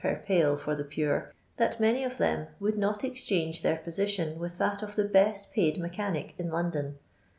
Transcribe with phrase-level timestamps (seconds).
[0.03, 4.57] per pail for the pure, that many of them would not exchange their position with
[4.57, 6.97] that of the best piiid mechanic in London.